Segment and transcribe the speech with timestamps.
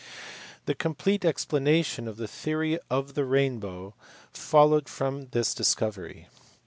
[0.65, 3.93] The complete explanation of the theory of the rainbow
[4.33, 6.27] followed from this discovery.